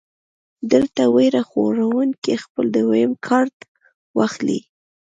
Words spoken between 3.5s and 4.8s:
راواخلي-